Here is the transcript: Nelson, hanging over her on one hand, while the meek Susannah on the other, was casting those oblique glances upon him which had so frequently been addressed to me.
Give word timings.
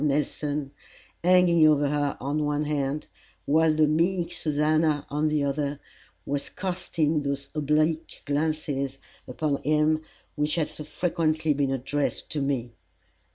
Nelson, 0.03 0.71
hanging 1.23 1.67
over 1.67 1.87
her 1.87 2.17
on 2.19 2.43
one 2.43 2.65
hand, 2.65 3.05
while 3.45 3.71
the 3.71 3.85
meek 3.85 4.31
Susannah 4.31 5.05
on 5.11 5.27
the 5.27 5.43
other, 5.43 5.79
was 6.25 6.49
casting 6.49 7.21
those 7.21 7.49
oblique 7.53 8.23
glances 8.25 8.97
upon 9.27 9.57
him 9.61 10.01
which 10.33 10.55
had 10.55 10.69
so 10.69 10.85
frequently 10.85 11.53
been 11.53 11.69
addressed 11.69 12.31
to 12.31 12.41
me. 12.41 12.71